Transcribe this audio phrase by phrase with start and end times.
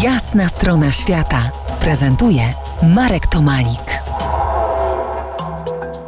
[0.00, 2.42] Jasna strona świata prezentuje
[2.94, 4.02] Marek Tomalik.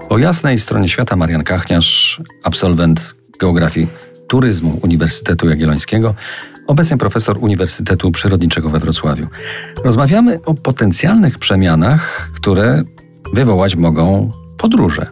[0.08, 3.88] Po jasnej stronie świata Marian Kachniarz, absolwent geografii
[4.28, 6.14] turyzmu Uniwersytetu Jagiellońskiego,
[6.66, 9.26] obecnie profesor Uniwersytetu Przyrodniczego we Wrocławiu.
[9.84, 12.82] Rozmawiamy o potencjalnych przemianach, które
[13.32, 15.06] wywołać mogą podróże.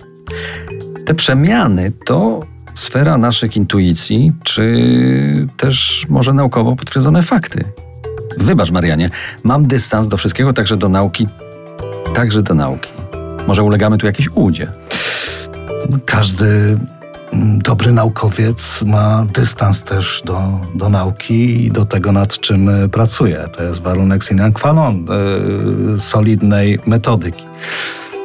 [1.07, 2.41] Te przemiany to
[2.75, 7.65] sfera naszych intuicji, czy też może naukowo potwierdzone fakty.
[8.39, 9.11] Wybacz, Marianie,
[9.43, 11.29] mam dystans do wszystkiego, także do nauki,
[12.15, 12.93] także do nauki.
[13.47, 14.73] Może ulegamy tu jakiejś ułudzie.
[16.07, 16.79] Każdy
[17.33, 22.89] mm, dobry naukowiec ma dystans też do, do nauki i do tego, nad czym e,
[22.89, 23.45] pracuje.
[23.57, 25.07] To jest warunek sine qua non
[25.95, 27.45] e, solidnej metodyki.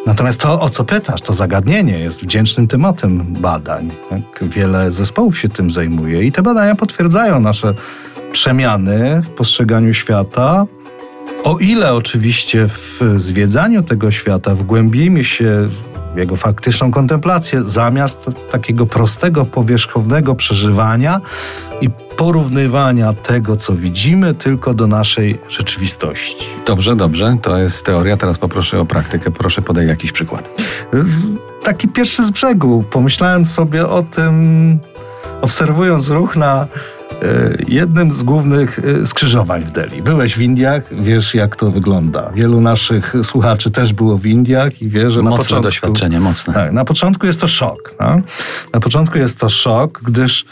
[0.06, 3.92] Natomiast to, o co pytasz, to zagadnienie jest wdzięcznym tematem badań.
[4.10, 4.50] Tak?
[4.50, 7.74] Wiele zespołów się tym zajmuje i te badania potwierdzają nasze
[8.32, 10.66] przemiany w postrzeganiu świata.
[11.44, 15.70] O ile oczywiście w zwiedzaniu tego świata wgłębimy się
[16.14, 21.22] w jego faktyczną kontemplację, zamiast takiego prostego, powierzchownego przeżywania
[21.82, 26.46] i porównywania tego, co widzimy, tylko do naszej rzeczywistości.
[26.66, 28.18] Dobrze, dobrze, to jest teoria.
[28.18, 29.32] Teraz poproszę o praktykę.
[29.32, 30.50] Proszę podaj jakiś przykład.
[31.64, 32.84] Taki pierwszy z brzegu.
[32.92, 34.80] Pomyślałem sobie o tym,
[35.42, 36.68] obserwując ruch na
[37.68, 40.02] jednym z głównych e, skrzyżowań w Delhi.
[40.02, 42.32] Byłeś w Indiach, wiesz jak to wygląda.
[42.36, 45.64] Wielu naszych słuchaczy też było w Indiach i wie, że mocne na początku...
[45.64, 46.54] doświadczenie, mocne.
[46.54, 47.96] Tak, na początku jest to szok.
[48.00, 48.22] No?
[48.74, 50.46] Na początku jest to szok, gdyż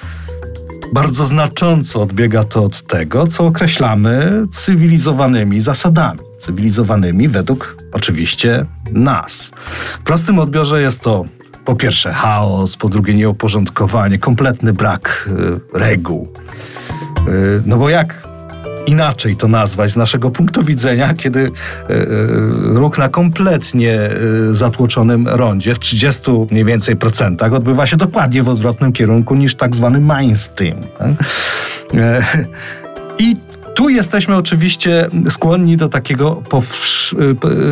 [0.94, 6.19] bardzo znacząco odbiega to od tego, co określamy cywilizowanymi zasadami.
[6.38, 9.51] Cywilizowanymi według oczywiście nas.
[10.00, 11.25] W prostym odbiorze jest to
[11.66, 15.30] po pierwsze chaos, po drugie nieuporządkowanie, kompletny brak
[15.74, 16.28] y, reguł.
[17.28, 18.28] Y, no bo jak
[18.88, 21.52] inaczej to nazwać z naszego punktu widzenia, kiedy y,
[22.74, 24.00] ruch na kompletnie
[24.52, 29.75] zatłoczonym rondzie w 30 mniej więcej procentach odbywa się dokładnie w odwrotnym kierunku niż tak
[29.75, 30.78] zwany mainstream.
[30.98, 31.12] Tak?
[33.20, 33.36] I
[33.75, 36.44] tu jesteśmy oczywiście skłonni do takiego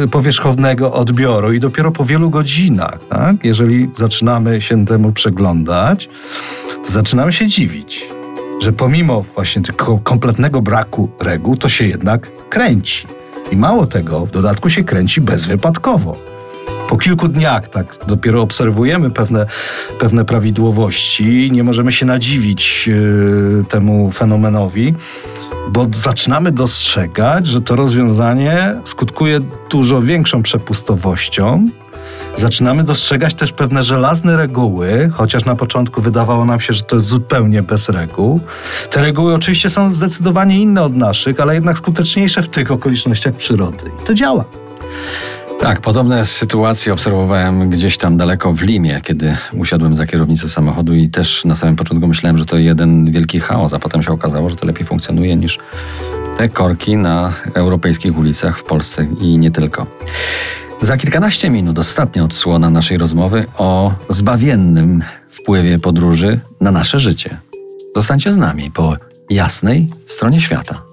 [0.03, 6.09] y, powierzchownego odbioru i dopiero po wielu godzinach, tak, jeżeli zaczynamy się temu przeglądać,
[6.85, 8.05] to zaczynamy się dziwić,
[8.61, 13.07] że pomimo właśnie tego kompletnego braku reguł, to się jednak kręci.
[13.51, 16.32] I mało tego, w dodatku się kręci bezwypadkowo.
[16.89, 19.45] Po kilku dniach tak dopiero obserwujemy pewne,
[19.99, 24.95] pewne prawidłowości, nie możemy się nadziwić yy, temu fenomenowi
[25.69, 29.39] bo zaczynamy dostrzegać, że to rozwiązanie skutkuje
[29.69, 31.67] dużo większą przepustowością.
[32.35, 37.07] Zaczynamy dostrzegać też pewne żelazne reguły, chociaż na początku wydawało nam się, że to jest
[37.07, 38.39] zupełnie bez reguł.
[38.91, 43.91] Te reguły oczywiście są zdecydowanie inne od naszych, ale jednak skuteczniejsze w tych okolicznościach przyrody.
[44.03, 44.45] I to działa.
[45.63, 51.09] Tak, podobne sytuacje obserwowałem gdzieś tam daleko w Limie, kiedy usiadłem za kierownicę samochodu i
[51.09, 54.55] też na samym początku myślałem, że to jeden wielki chaos, a potem się okazało, że
[54.55, 55.57] to lepiej funkcjonuje niż
[56.37, 59.85] te korki na europejskich ulicach w Polsce i nie tylko.
[60.81, 67.37] Za kilkanaście minut ostatnia odsłona naszej rozmowy o zbawiennym wpływie podróży na nasze życie.
[67.95, 68.95] Zostańcie z nami po
[69.29, 70.92] jasnej stronie świata.